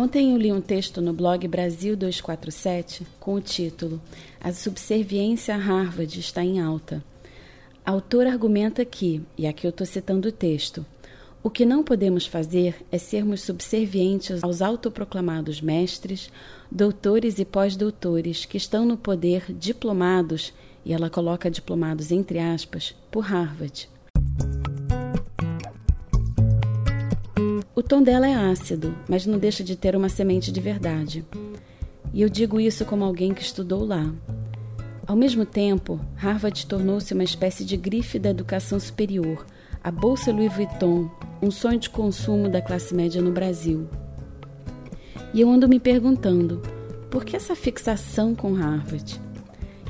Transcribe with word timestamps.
Ontem 0.00 0.30
eu 0.30 0.38
li 0.38 0.52
um 0.52 0.60
texto 0.60 1.00
no 1.00 1.12
blog 1.12 1.48
Brasil 1.48 1.96
247 1.96 3.04
com 3.18 3.34
o 3.34 3.40
título 3.40 4.00
A 4.40 4.52
subserviência 4.52 5.56
a 5.56 5.58
Harvard 5.58 6.20
está 6.20 6.44
em 6.44 6.60
alta. 6.60 7.02
A 7.84 7.90
autora 7.90 8.30
argumenta 8.30 8.84
que, 8.84 9.20
e 9.36 9.44
aqui 9.44 9.66
eu 9.66 9.70
estou 9.70 9.84
citando 9.84 10.28
o 10.28 10.32
texto, 10.32 10.86
o 11.42 11.50
que 11.50 11.66
não 11.66 11.82
podemos 11.82 12.26
fazer 12.26 12.76
é 12.92 12.96
sermos 12.96 13.42
subservientes 13.42 14.44
aos 14.44 14.62
autoproclamados 14.62 15.60
mestres, 15.60 16.30
doutores 16.70 17.40
e 17.40 17.44
pós-doutores 17.44 18.44
que 18.44 18.56
estão 18.56 18.86
no 18.86 18.96
poder 18.96 19.46
diplomados, 19.52 20.54
e 20.84 20.92
ela 20.92 21.10
coloca 21.10 21.50
diplomados 21.50 22.12
entre 22.12 22.38
aspas, 22.38 22.94
por 23.10 23.24
Harvard. 23.24 23.88
Tom 27.88 28.02
dela 28.02 28.28
é 28.28 28.34
ácido, 28.34 28.94
mas 29.08 29.24
não 29.24 29.38
deixa 29.38 29.64
de 29.64 29.74
ter 29.74 29.96
uma 29.96 30.10
semente 30.10 30.52
de 30.52 30.60
verdade. 30.60 31.24
E 32.12 32.20
eu 32.20 32.28
digo 32.28 32.60
isso 32.60 32.84
como 32.84 33.02
alguém 33.02 33.32
que 33.32 33.40
estudou 33.40 33.82
lá. 33.82 34.12
Ao 35.06 35.16
mesmo 35.16 35.46
tempo, 35.46 35.98
Harvard 36.14 36.66
tornou-se 36.66 37.14
uma 37.14 37.24
espécie 37.24 37.64
de 37.64 37.78
grife 37.78 38.18
da 38.18 38.28
educação 38.28 38.78
superior, 38.78 39.46
a 39.82 39.90
Bolsa 39.90 40.30
Louis 40.30 40.52
Vuitton, 40.52 41.10
um 41.40 41.50
sonho 41.50 41.78
de 41.78 41.88
consumo 41.88 42.50
da 42.50 42.60
classe 42.60 42.94
média 42.94 43.22
no 43.22 43.32
Brasil. 43.32 43.88
E 45.32 45.40
eu 45.40 45.50
ando 45.50 45.66
me 45.66 45.80
perguntando, 45.80 46.60
por 47.10 47.24
que 47.24 47.36
essa 47.36 47.56
fixação 47.56 48.34
com 48.34 48.52
Harvard? 48.52 49.18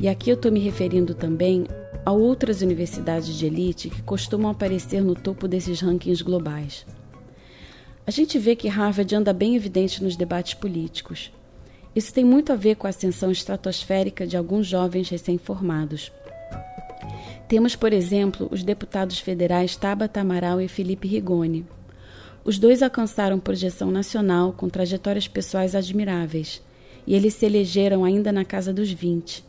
E 0.00 0.06
aqui 0.06 0.30
eu 0.30 0.34
estou 0.36 0.52
me 0.52 0.60
referindo 0.60 1.14
também 1.14 1.66
a 2.06 2.12
outras 2.12 2.62
universidades 2.62 3.34
de 3.34 3.46
elite 3.46 3.90
que 3.90 4.02
costumam 4.02 4.52
aparecer 4.52 5.02
no 5.02 5.16
topo 5.16 5.48
desses 5.48 5.80
rankings 5.80 6.22
globais. 6.22 6.86
A 8.08 8.10
gente 8.10 8.38
vê 8.38 8.56
que 8.56 8.68
Harvard 8.68 9.14
anda 9.14 9.34
bem 9.34 9.54
evidente 9.54 10.02
nos 10.02 10.16
debates 10.16 10.54
políticos. 10.54 11.30
Isso 11.94 12.10
tem 12.10 12.24
muito 12.24 12.50
a 12.50 12.56
ver 12.56 12.76
com 12.76 12.86
a 12.86 12.90
ascensão 12.90 13.30
estratosférica 13.30 14.26
de 14.26 14.34
alguns 14.34 14.66
jovens 14.66 15.10
recém-formados. 15.10 16.10
Temos, 17.46 17.76
por 17.76 17.92
exemplo, 17.92 18.48
os 18.50 18.64
deputados 18.64 19.18
federais 19.18 19.76
Tabata 19.76 20.22
Amaral 20.22 20.58
e 20.58 20.68
Felipe 20.68 21.06
Rigoni. 21.06 21.66
Os 22.46 22.58
dois 22.58 22.82
alcançaram 22.82 23.38
projeção 23.38 23.90
nacional 23.90 24.54
com 24.54 24.70
trajetórias 24.70 25.28
pessoais 25.28 25.74
admiráveis, 25.74 26.62
e 27.06 27.14
eles 27.14 27.34
se 27.34 27.44
elegeram 27.44 28.06
ainda 28.06 28.32
na 28.32 28.42
casa 28.42 28.72
dos 28.72 28.90
20. 28.90 29.44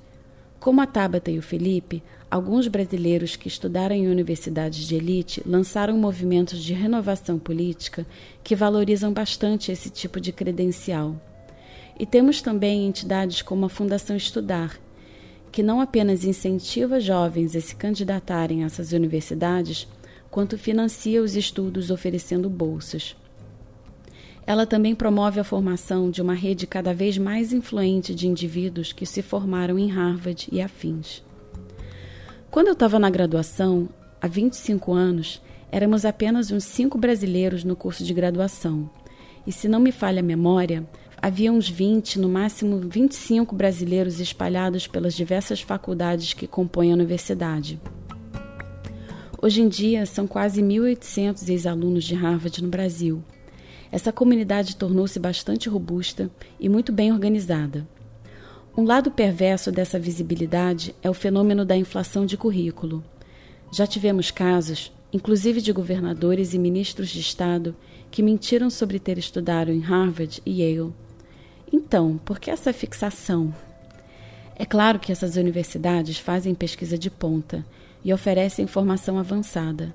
Como 0.60 0.82
a 0.82 0.86
Tabata 0.86 1.32
e 1.32 1.40
o 1.40 1.42
Felipe, 1.42 2.04
alguns 2.30 2.68
brasileiros 2.68 3.38
que 3.38 3.48
estudaram 3.48 3.96
em 3.96 4.10
universidades 4.10 4.86
de 4.86 4.96
elite 4.96 5.42
lançaram 5.46 5.98
movimentos 5.98 6.62
de 6.62 6.74
renovação 6.74 7.40
política 7.40 8.06
que 8.44 8.58
valorizam 8.58 9.14
bastante 9.14 9.72
esse 9.72 9.90
tipo 9.90 10.20
de 10.20 10.34
credencial. 10.34 11.16
E 11.98 12.06
temos 12.06 12.42
também 12.42 12.86
entidades 12.86 13.42
como 13.42 13.66
a 13.66 13.70
Fundação 13.70 14.18
Estudar, 14.18 14.78
que 15.50 15.64
não 15.64 15.80
apenas 15.80 16.26
incentiva 16.26 17.00
jovens 17.00 17.56
a 17.56 17.62
se 17.62 17.76
candidatarem 17.76 18.64
a 18.64 18.66
essas 18.66 18.92
universidades, 18.92 19.88
quanto 20.30 20.58
financia 20.58 21.24
os 21.24 21.38
estudos 21.38 21.90
oferecendo 21.90 22.50
bolsas. 22.50 23.16
Ela 24.50 24.66
também 24.66 24.96
promove 24.96 25.40
a 25.40 25.44
formação 25.44 26.10
de 26.10 26.24
uma 26.24 26.34
rede 26.34 26.66
cada 26.66 26.92
vez 26.92 27.20
mais 27.20 27.54
influente 27.54 28.16
de 28.16 28.28
indivíduos 28.28 28.92
que 28.92 29.06
se 29.06 29.22
formaram 29.22 29.78
em 29.78 29.88
Harvard 29.88 30.50
e 30.52 30.60
afins. 30.60 31.24
Quando 32.50 32.66
eu 32.66 32.74
estava 32.74 32.98
na 32.98 33.12
graduação, 33.12 33.88
há 34.20 34.26
25 34.26 34.92
anos, 34.92 35.40
éramos 35.72 36.04
apenas 36.04 36.50
uns 36.50 36.64
cinco 36.64 36.98
brasileiros 36.98 37.64
no 37.64 37.76
curso 37.76 38.04
de 38.04 38.12
graduação. 38.12 38.90
E 39.46 39.52
se 39.52 39.68
não 39.68 39.80
me 39.80 39.92
falha 39.92 40.22
a 40.22 40.24
memória, 40.24 40.84
havia 41.22 41.52
uns 41.52 41.70
20, 41.70 42.18
no 42.18 42.28
máximo 42.28 42.80
25 42.80 43.56
brasileiros 43.56 44.20
espalhados 44.20 44.88
pelas 44.88 45.14
diversas 45.14 45.62
faculdades 45.62 46.34
que 46.34 46.48
compõem 46.48 46.90
a 46.90 46.96
universidade. 46.96 47.80
Hoje 49.40 49.62
em 49.62 49.68
dia, 49.68 50.08
são 50.08 50.26
quase 50.26 50.60
1.800 50.60 51.48
ex-alunos 51.50 52.04
de 52.04 52.16
Harvard 52.16 52.64
no 52.64 52.70
Brasil. 52.70 53.24
Essa 53.92 54.12
comunidade 54.12 54.76
tornou-se 54.76 55.20
bastante 55.20 55.68
robusta 55.68 56.30
e 56.60 56.70
muito 56.70 56.92
bem 56.92 57.12
organizada. 57.12 57.88
Um 58.78 58.84
lado 58.84 59.12
perverso 59.12 59.72
dessa 59.72 60.00
visibilidade 60.00 60.96
é 61.02 61.10
o 61.10 61.14
fenômeno 61.14 61.66
da 61.66 61.76
inflação 61.76 62.26
de 62.26 62.38
currículo. 62.38 63.04
Já 63.72 63.88
tivemos 63.88 64.32
casos, 64.32 64.92
inclusive 65.12 65.60
de 65.60 65.74
governadores 65.74 66.54
e 66.54 66.60
ministros 66.60 67.10
de 67.10 67.20
Estado, 67.20 67.76
que 68.12 68.24
mentiram 68.24 68.70
sobre 68.70 69.00
ter 69.00 69.18
estudado 69.18 69.72
em 69.72 69.80
Harvard 69.80 70.42
e 70.46 70.62
Yale. 70.62 70.94
Então, 71.72 72.20
por 72.24 72.40
que 72.40 72.50
essa 72.50 72.72
fixação? 72.72 73.54
É 74.56 74.66
claro 74.66 75.00
que 75.00 75.12
essas 75.12 75.36
universidades 75.36 76.18
fazem 76.18 76.54
pesquisa 76.54 76.98
de 76.98 77.10
ponta 77.10 77.66
e 78.04 78.14
oferecem 78.14 78.68
formação 78.68 79.18
avançada, 79.18 79.94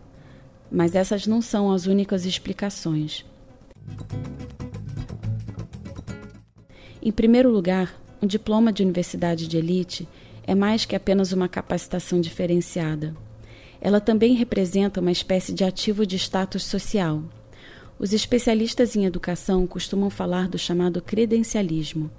mas 0.70 0.94
essas 0.94 1.26
não 1.26 1.40
são 1.40 1.72
as 1.72 1.86
únicas 1.86 2.24
explicações. 2.24 3.24
Em 7.02 7.12
primeiro 7.12 7.50
lugar, 7.50 7.94
um 8.22 8.26
diploma 8.26 8.72
de 8.72 8.82
universidade 8.82 9.46
de 9.46 9.58
elite 9.58 10.08
é 10.46 10.54
mais 10.54 10.84
que 10.84 10.96
apenas 10.96 11.32
uma 11.32 11.48
capacitação 11.48 12.20
diferenciada. 12.20 13.14
Ela 13.80 14.00
também 14.00 14.34
representa 14.34 15.00
uma 15.00 15.12
espécie 15.12 15.52
de 15.52 15.62
ativo 15.64 16.06
de 16.06 16.16
status 16.16 16.64
social. 16.64 17.22
Os 17.98 18.14
especialistas 18.14 18.96
em 18.96 19.04
educação 19.04 19.66
costumam 19.66 20.08
falar 20.08 20.48
do 20.48 20.58
chamado 20.58 21.02
credencialismo. 21.02 22.10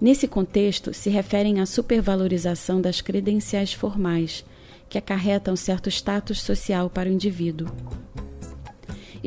Nesse 0.00 0.26
contexto, 0.26 0.92
se 0.92 1.08
referem 1.08 1.60
à 1.60 1.66
supervalorização 1.66 2.80
das 2.80 3.00
credenciais 3.00 3.72
formais, 3.72 4.44
que 4.88 4.98
acarretam 4.98 5.56
certo 5.56 5.88
status 5.88 6.42
social 6.42 6.90
para 6.90 7.08
o 7.08 7.12
indivíduo. 7.12 7.68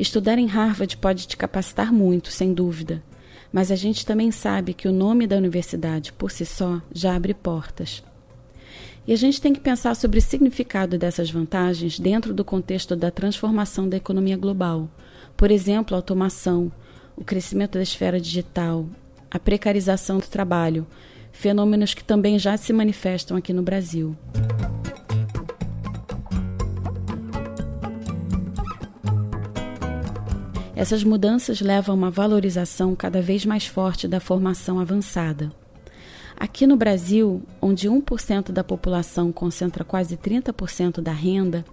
Estudar 0.00 0.38
em 0.38 0.46
Harvard 0.46 0.96
pode 0.96 1.28
te 1.28 1.36
capacitar 1.36 1.92
muito, 1.92 2.30
sem 2.30 2.54
dúvida, 2.54 3.02
mas 3.52 3.70
a 3.70 3.76
gente 3.76 4.06
também 4.06 4.30
sabe 4.30 4.72
que 4.72 4.88
o 4.88 4.92
nome 4.92 5.26
da 5.26 5.36
universidade, 5.36 6.10
por 6.10 6.30
si 6.30 6.46
só, 6.46 6.80
já 6.90 7.14
abre 7.14 7.34
portas. 7.34 8.02
E 9.06 9.12
a 9.12 9.16
gente 9.16 9.42
tem 9.42 9.52
que 9.52 9.60
pensar 9.60 9.94
sobre 9.94 10.18
o 10.18 10.22
significado 10.22 10.96
dessas 10.96 11.30
vantagens 11.30 12.00
dentro 12.00 12.32
do 12.32 12.42
contexto 12.42 12.96
da 12.96 13.10
transformação 13.10 13.86
da 13.86 13.98
economia 13.98 14.38
global. 14.38 14.88
Por 15.36 15.50
exemplo, 15.50 15.94
a 15.94 15.98
automação, 15.98 16.72
o 17.14 17.22
crescimento 17.22 17.72
da 17.72 17.82
esfera 17.82 18.18
digital, 18.18 18.86
a 19.30 19.38
precarização 19.38 20.16
do 20.16 20.26
trabalho, 20.26 20.86
fenômenos 21.30 21.92
que 21.92 22.02
também 22.02 22.38
já 22.38 22.56
se 22.56 22.72
manifestam 22.72 23.36
aqui 23.36 23.52
no 23.52 23.62
Brasil. 23.62 24.16
Essas 30.80 31.04
mudanças 31.04 31.60
levam 31.60 31.94
a 31.94 31.98
uma 31.98 32.10
valorização 32.10 32.96
cada 32.96 33.20
vez 33.20 33.44
mais 33.44 33.66
forte 33.66 34.08
da 34.08 34.18
formação 34.18 34.80
avançada. 34.80 35.52
Aqui 36.34 36.66
no 36.66 36.74
Brasil, 36.74 37.42
onde 37.60 37.86
1% 37.86 38.50
da 38.50 38.64
população 38.64 39.30
concentra 39.30 39.84
quase 39.84 40.16
30% 40.16 41.02
da 41.02 41.12
renda, 41.12 41.66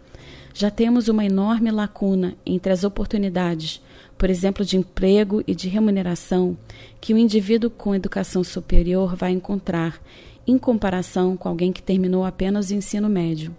já 0.54 0.70
temos 0.70 1.08
uma 1.08 1.24
enorme 1.24 1.72
lacuna 1.72 2.36
entre 2.46 2.74
as 2.74 2.84
oportunidades, 2.84 3.82
por 4.18 4.30
exemplo, 4.30 4.66
de 4.66 4.76
emprego 4.76 5.42
e 5.48 5.56
de 5.56 5.70
remuneração, 5.70 6.58
que 7.00 7.14
o 7.14 7.18
indivíduo 7.18 7.70
com 7.70 7.96
educação 7.96 8.44
superior 8.44 9.16
vai 9.16 9.32
encontrar, 9.32 10.02
em 10.46 10.58
comparação 10.58 11.38
com 11.38 11.48
alguém 11.48 11.72
que 11.72 11.82
terminou 11.82 12.26
apenas 12.26 12.72
o 12.72 12.74
ensino 12.74 13.08
médio. 13.08 13.56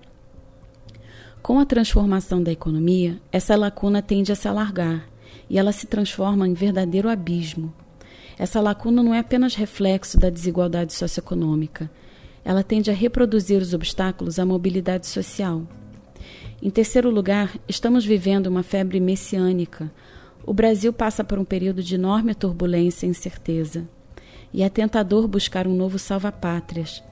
Com 1.41 1.59
a 1.59 1.65
transformação 1.65 2.43
da 2.43 2.53
economia, 2.53 3.19
essa 3.33 3.57
lacuna 3.57 4.03
tende 4.03 4.31
a 4.31 4.35
se 4.35 4.47
alargar 4.47 5.09
e 5.49 5.59
ela 5.59 5.73
se 5.73 5.87
transforma 5.87 6.47
em 6.47 6.55
verdadeiro 6.55 7.09
abismo. 7.09 7.73
Essa 8.39 8.61
lacuna 8.61 9.03
não 9.03 9.15
é 9.15 9.19
apenas 9.19 9.55
reflexo 9.55 10.19
da 10.19 10.31
desigualdade 10.31 10.93
socioeconômica, 10.93 11.91
ela 12.45 12.63
tende 12.63 12.91
a 12.91 12.95
reproduzir 12.95 13.61
os 13.61 13.75
obstáculos 13.75 14.39
à 14.39 14.47
mobilidade 14.47 15.07
social. 15.07 15.63
Em 16.63 16.71
terceiro 16.71 17.11
lugar, 17.11 17.55
estamos 17.69 18.07
vivendo 18.07 18.47
uma 18.47 18.63
febre 18.63 18.99
messiânica. 18.99 19.93
O 20.47 20.55
Brasil 20.55 20.91
passa 20.93 21.23
por 21.23 21.39
um 21.39 21.45
período 21.45 21.83
de 21.83 21.95
enorme 21.95 22.35
turbulência 22.35 23.07
e 23.07 23.11
incerteza. 23.11 23.87
E 24.51 24.63
é 24.63 24.69
tentador 24.71 25.29
buscar 25.29 25.67
um 25.67 25.75
novo 25.75 25.99
salva-pátrias. 25.99 27.03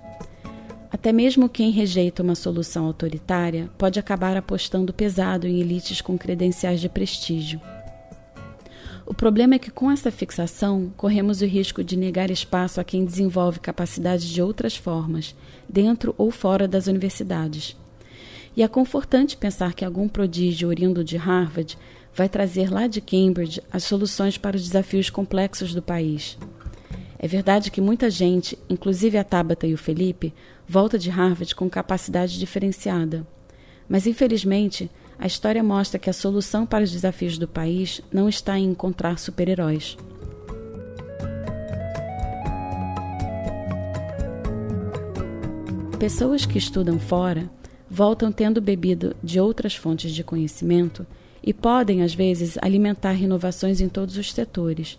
Até 0.91 1.13
mesmo 1.13 1.51
quem 1.51 1.71
rejeita 1.71 2.23
uma 2.23 2.35
solução 2.35 2.87
autoritária 2.87 3.69
pode 3.77 4.01
acabar 4.01 4.39
apostando 4.39 4.93
pesado 4.93 5.47
em 5.47 5.61
elites 5.61 6.01
com 6.01 6.17
credenciais 6.17 6.81
de 6.81 6.89
prestígio. 6.89 7.61
O 9.07 9.15
problema 9.15 9.55
é 9.55 9.59
que 9.59 9.71
com 9.71 9.89
essa 9.89 10.11
fixação 10.11 10.93
corremos 10.97 11.41
o 11.41 11.47
risco 11.47 11.85
de 11.85 11.97
negar 11.97 12.29
espaço 12.29 12.81
a 12.81 12.85
quem 12.85 13.05
desenvolve 13.05 13.61
capacidades 13.61 14.27
de 14.27 14.43
outras 14.43 14.77
formas, 14.77 15.33
dentro 15.69 16.13
ou 16.19 16.33
fora 16.33 16.67
das 16.67 16.89
universidades. 16.89 17.77
E 18.57 18.65
é 18.65 18.69
confortante 18.69 19.37
pensar 19.37 19.75
que 19.75 19.85
algum 19.85 20.09
prodígio 20.09 20.69
oriundo 20.69 21.05
de 21.05 21.17
Harvard 21.17 21.79
vai 22.13 22.29
trazer 22.29 22.69
lá 22.69 22.89
de 22.89 23.01
Cambridge 23.01 23.63
as 23.71 23.85
soluções 23.85 24.37
para 24.37 24.57
os 24.57 24.65
desafios 24.65 25.09
complexos 25.09 25.73
do 25.73 25.83
país. 25.83 26.37
É 27.17 27.29
verdade 27.29 27.71
que 27.71 27.81
muita 27.81 28.11
gente, 28.11 28.59
inclusive 28.69 29.19
a 29.19 29.25
Tabata 29.25 29.69
e 29.69 29.75
o 29.75 29.79
Felipe, 29.79 30.35
volta 30.67 30.99
de 30.99 31.11
Harvard 31.11 31.55
com 31.55 31.71
capacidade 31.71 32.41
diferenciada. 32.41 33.25
Mas, 33.89 34.05
infelizmente, 34.05 34.91
a 35.19 35.27
história 35.27 35.63
mostra 35.63 35.99
que 35.99 36.11
a 36.11 36.13
solução 36.13 36.67
para 36.67 36.85
os 36.85 36.93
desafios 36.93 37.39
do 37.39 37.49
país 37.49 38.01
não 38.13 38.29
está 38.29 38.59
em 38.59 38.71
encontrar 38.71 39.19
super-heróis. 39.19 39.97
Pessoas 45.99 46.45
que 46.45 46.59
estudam 46.59 46.99
fora 46.99 47.51
voltam 47.91 48.31
tendo 48.31 48.61
bebido 48.61 49.17
de 49.23 49.41
outras 49.41 49.75
fontes 49.75 50.13
de 50.13 50.23
conhecimento 50.23 51.07
e 51.43 51.55
podem, 51.55 52.03
às 52.03 52.15
vezes, 52.15 52.59
alimentar 52.61 53.13
renovações 53.13 53.81
em 53.81 53.89
todos 53.89 54.19
os 54.19 54.33
setores. 54.33 54.99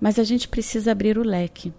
Mas 0.00 0.18
a 0.18 0.24
gente 0.24 0.48
precisa 0.48 0.92
abrir 0.92 1.18
o 1.18 1.22
leque, 1.22 1.72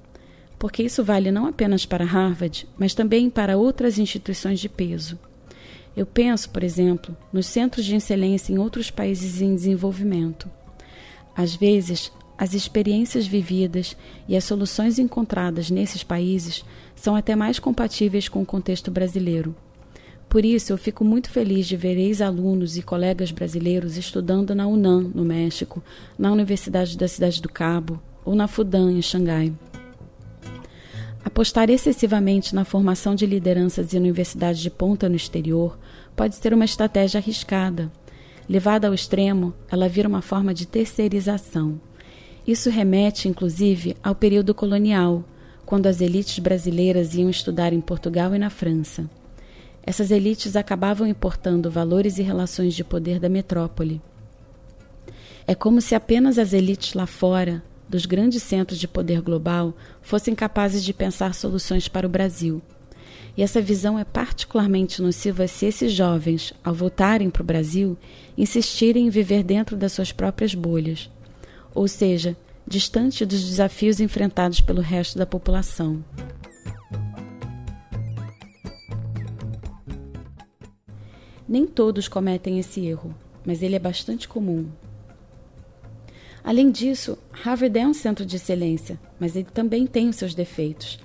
porque 0.59 0.83
isso 0.83 1.03
vale 1.03 1.31
não 1.31 1.47
apenas 1.47 1.85
para 1.85 2.05
Harvard, 2.05 2.67
mas 2.77 2.93
também 2.93 3.29
para 3.29 3.57
outras 3.57 3.97
instituições 3.97 4.59
de 4.59 4.69
peso. 4.69 5.17
Eu 5.95 6.05
penso, 6.05 6.49
por 6.49 6.63
exemplo, 6.63 7.15
nos 7.31 7.45
centros 7.45 7.85
de 7.85 7.95
excelência 7.95 8.51
em 8.51 8.57
outros 8.57 8.91
países 8.91 9.41
em 9.41 9.55
desenvolvimento. 9.55 10.49
Às 11.35 11.55
vezes, 11.55 12.11
as 12.37 12.53
experiências 12.53 13.25
vividas 13.25 13.95
e 14.27 14.35
as 14.35 14.43
soluções 14.43 14.99
encontradas 14.99 15.69
nesses 15.69 16.03
países 16.03 16.65
são 16.95 17.15
até 17.15 17.35
mais 17.35 17.59
compatíveis 17.59 18.27
com 18.27 18.41
o 18.41 18.45
contexto 18.45 18.91
brasileiro. 18.91 19.55
Por 20.27 20.43
isso, 20.43 20.73
eu 20.73 20.77
fico 20.77 21.05
muito 21.05 21.29
feliz 21.29 21.65
de 21.65 21.77
ver 21.77 21.97
ex-alunos 21.97 22.77
e 22.77 22.81
colegas 22.81 23.31
brasileiros 23.31 23.95
estudando 23.95 24.53
na 24.53 24.67
UNAM, 24.67 25.11
no 25.13 25.23
México, 25.23 25.81
na 26.17 26.31
Universidade 26.31 26.97
da 26.97 27.07
Cidade 27.07 27.41
do 27.41 27.47
Cabo 27.47 28.01
ou 28.25 28.35
na 28.35 28.47
FUDAN, 28.47 28.91
em 28.91 29.01
Xangai. 29.01 29.53
Apostar 31.25 31.71
excessivamente 31.71 32.53
na 32.53 32.63
formação 32.63 33.15
de 33.15 33.25
lideranças 33.25 33.91
em 33.91 33.97
universidades 33.97 34.61
de 34.61 34.69
ponta 34.69 35.09
no 35.09 35.15
exterior 35.15 35.75
pode 36.15 36.35
ser 36.35 36.53
uma 36.53 36.65
estratégia 36.65 37.17
arriscada. 37.17 37.91
Levada 38.47 38.87
ao 38.87 38.93
extremo, 38.93 39.51
ela 39.67 39.89
vira 39.89 40.07
uma 40.07 40.21
forma 40.21 40.53
de 40.53 40.67
terceirização. 40.67 41.81
Isso 42.45 42.69
remete, 42.69 43.27
inclusive, 43.27 43.97
ao 44.03 44.13
período 44.13 44.53
colonial, 44.53 45.25
quando 45.65 45.87
as 45.87 45.99
elites 45.99 46.37
brasileiras 46.37 47.15
iam 47.15 47.27
estudar 47.27 47.73
em 47.73 47.81
Portugal 47.81 48.35
e 48.35 48.37
na 48.37 48.51
França. 48.51 49.09
Essas 49.81 50.11
elites 50.11 50.55
acabavam 50.55 51.07
importando 51.07 51.71
valores 51.71 52.19
e 52.19 52.21
relações 52.21 52.75
de 52.75 52.83
poder 52.83 53.19
da 53.19 53.27
metrópole. 53.27 53.99
É 55.47 55.55
como 55.55 55.81
se 55.81 55.95
apenas 55.95 56.37
as 56.37 56.53
elites 56.53 56.93
lá 56.93 57.07
fora, 57.07 57.63
dos 57.87 58.05
grandes 58.05 58.43
centros 58.43 58.79
de 58.79 58.87
poder 58.87 59.21
global, 59.21 59.73
fossem 60.01 60.33
capazes 60.35 60.83
de 60.83 60.93
pensar 60.93 61.33
soluções 61.33 61.87
para 61.87 62.07
o 62.07 62.09
Brasil. 62.09 62.61
E 63.37 63.43
essa 63.43 63.61
visão 63.61 63.99
é 63.99 64.05
particularmente 64.05 65.01
nociva 65.01 65.47
se 65.47 65.65
esses 65.65 65.91
jovens, 65.91 66.53
ao 66.63 66.73
voltarem 66.73 67.29
para 67.29 67.41
o 67.41 67.45
Brasil, 67.45 67.97
insistirem 68.37 69.07
em 69.07 69.09
viver 69.09 69.43
dentro 69.43 69.75
das 69.75 69.91
suas 69.91 70.11
próprias 70.11 70.55
bolhas, 70.55 71.09
ou 71.73 71.87
seja, 71.87 72.35
distante 72.65 73.25
dos 73.25 73.43
desafios 73.43 73.99
enfrentados 73.99 74.61
pelo 74.61 74.81
resto 74.81 75.17
da 75.17 75.25
população. 75.25 76.03
Nem 81.47 81.67
todos 81.67 82.07
cometem 82.07 82.57
esse 82.57 82.85
erro, 82.85 83.13
mas 83.45 83.61
ele 83.61 83.75
é 83.75 83.79
bastante 83.79 84.27
comum. 84.27 84.67
Além 86.45 86.71
disso, 86.71 87.17
Harvard 87.31 87.77
é 87.77 87.87
um 87.87 87.93
centro 87.93 88.25
de 88.25 88.37
excelência, 88.37 88.99
mas 89.19 89.35
ele 89.35 89.47
também 89.51 89.85
tem 89.85 90.07
os 90.07 90.15
seus 90.15 90.33
defeitos. 90.33 90.99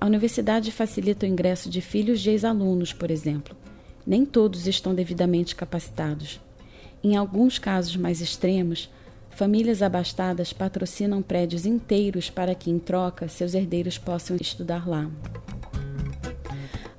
A 0.00 0.06
universidade 0.06 0.72
facilita 0.72 1.26
o 1.26 1.28
ingresso 1.28 1.68
de 1.68 1.80
filhos 1.80 2.20
de 2.20 2.30
ex-alunos, 2.30 2.92
por 2.92 3.10
exemplo. 3.10 3.56
Nem 4.06 4.24
todos 4.24 4.66
estão 4.66 4.94
devidamente 4.94 5.56
capacitados. 5.56 6.40
Em 7.02 7.16
alguns 7.16 7.58
casos 7.58 7.96
mais 7.96 8.20
extremos, 8.20 8.88
Famílias 9.36 9.82
abastadas 9.82 10.50
patrocinam 10.54 11.20
prédios 11.20 11.66
inteiros 11.66 12.30
para 12.30 12.54
que, 12.54 12.70
em 12.70 12.78
troca, 12.78 13.28
seus 13.28 13.52
herdeiros 13.52 13.98
possam 13.98 14.34
estudar 14.40 14.88
lá. 14.88 15.10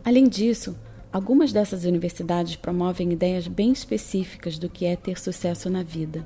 Além 0.05 0.29
disso, 0.29 0.77
algumas 1.11 1.51
dessas 1.51 1.83
universidades 1.83 2.55
promovem 2.55 3.11
ideias 3.11 3.47
bem 3.47 3.71
específicas 3.71 4.59
do 4.59 4.69
que 4.69 4.85
é 4.85 4.95
ter 4.95 5.19
sucesso 5.19 5.67
na 5.67 5.81
vida. 5.81 6.23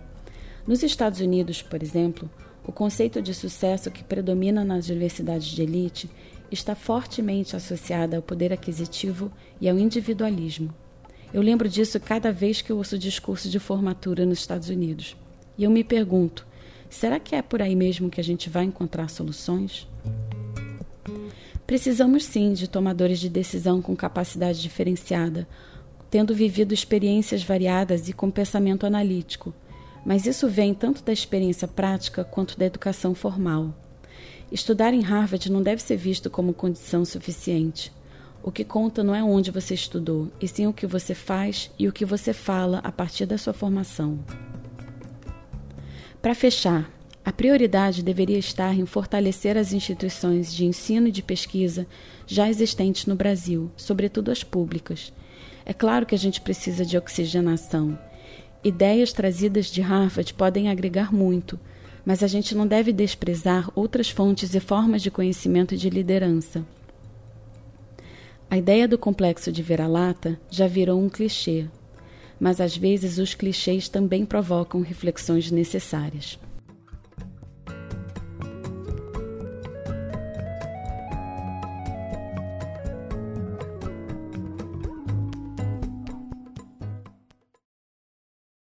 Nos 0.68 0.84
Estados 0.84 1.20
Unidos, 1.20 1.62
por 1.62 1.82
exemplo, 1.82 2.30
o 2.66 2.72
conceito 2.72 3.22
de 3.22 3.34
sucesso 3.34 3.90
que 3.90 4.04
predomina 4.04 4.64
nas 4.64 4.88
universidades 4.90 5.48
de 5.48 5.64
elite 5.64 6.10
está 6.52 6.76
fortemente 6.76 7.56
associado 7.56 8.16
ao 8.16 8.22
poder 8.22 8.54
aquisitivo 8.54 9.32
e 9.60 9.68
ao 9.68 9.80
individualismo. 9.80 10.74
Eu 11.34 11.42
lembro 11.42 11.68
disso 11.68 12.00
cada 12.00 12.32
vez 12.32 12.62
que 12.62 12.74
ouço 12.74 12.98
discurso 12.98 13.50
de 13.50 13.58
formatura 13.58 14.26
nos 14.26 14.40
Estados 14.40 14.70
Unidos. 14.70 15.16
E 15.58 15.64
eu 15.64 15.72
me 15.72 15.84
pergunto: 15.84 16.46
será 16.90 17.20
que 17.20 17.36
é 17.36 17.42
por 17.42 17.62
aí 17.62 17.76
mesmo 17.76 18.10
que 18.10 18.20
a 18.20 18.24
gente 18.24 18.50
vai 18.50 18.66
encontrar 18.66 19.10
soluções? 19.10 19.88
Precisamos 21.66 22.26
sim 22.26 22.52
de 22.54 22.68
tomadores 22.68 23.20
de 23.20 23.30
decisão 23.30 23.82
com 23.82 23.96
capacidade 23.96 24.62
diferenciada, 24.62 25.48
tendo 26.10 26.36
vivido 26.36 26.74
experiências 26.74 27.44
variadas 27.44 28.10
e 28.10 28.14
com 28.14 28.30
pensamento 28.30 28.86
analítico, 28.86 29.54
mas 30.06 30.26
isso 30.26 30.48
vem 30.48 30.74
tanto 30.74 31.04
da 31.04 31.14
experiência 31.14 31.68
prática 31.68 32.24
quanto 32.24 32.58
da 32.58 32.66
educação 32.66 33.14
formal. 33.14 33.74
Estudar 34.52 34.94
em 34.94 35.02
Harvard 35.02 35.52
não 35.52 35.64
deve 35.64 35.82
ser 35.82 35.96
visto 35.96 36.30
como 36.30 36.54
condição 36.54 37.06
suficiente. 37.06 37.92
O 38.44 38.52
que 38.52 38.64
conta 38.64 39.04
não 39.04 39.14
é 39.14 39.24
onde 39.24 39.52
você 39.52 39.74
estudou, 39.74 40.32
e 40.42 40.48
sim 40.48 40.68
o 40.68 40.74
que 40.74 40.88
você 40.88 41.14
faz 41.14 41.72
e 41.78 41.88
o 41.88 41.94
que 41.94 42.04
você 42.04 42.34
fala 42.34 42.80
a 42.80 42.92
partir 42.92 43.26
da 43.26 43.38
sua 43.38 43.54
formação. 43.54 44.20
Para 46.22 46.36
fechar, 46.36 46.92
a 47.24 47.32
prioridade 47.32 48.04
deveria 48.04 48.40
estar 48.40 48.74
em 48.74 48.86
fortalecer 48.86 49.56
as 49.58 49.74
instituições 49.74 50.54
de 50.54 50.66
ensino 50.66 51.08
e 51.08 51.12
de 51.12 51.22
pesquisa 51.22 51.86
já 52.26 52.50
existentes 52.50 53.06
no 53.06 53.16
Brasil, 53.16 53.72
sobretudo 53.78 54.32
as 54.32 54.44
públicas. 54.44 55.14
É 55.64 55.74
claro 55.74 56.06
que 56.06 56.16
a 56.16 56.18
gente 56.18 56.42
precisa 56.42 56.84
de 56.84 56.98
oxigenação. 56.98 57.98
Ideias 58.64 59.12
trazidas 59.12 59.72
de 59.72 59.82
Harvard 59.82 60.36
podem 60.36 60.70
agregar 60.70 61.12
muito, 61.12 61.60
mas 62.06 62.22
a 62.22 62.28
gente 62.28 62.54
não 62.54 62.68
deve 62.68 62.94
desprezar 62.94 63.72
outras 63.76 64.08
fontes 64.08 64.54
e 64.54 64.60
formas 64.60 65.02
de 65.02 65.10
conhecimento 65.10 65.74
e 65.74 65.78
de 65.78 65.90
liderança. 65.90 66.64
A 68.48 68.60
ideia 68.60 68.88
do 68.88 69.00
complexo 69.00 69.52
de 69.52 69.64
vira-lata 69.64 70.40
já 70.48 70.68
virou 70.68 71.02
um 71.02 71.10
clichê, 71.10 71.66
mas 72.40 72.62
às 72.62 72.78
vezes 72.78 73.18
os 73.18 73.34
clichês 73.34 73.90
também 73.90 74.26
provocam 74.26 74.82
reflexões 74.82 75.50
necessárias. 75.50 76.38